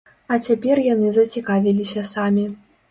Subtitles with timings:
[0.35, 2.53] А цяпер яны зацікавіліся самі.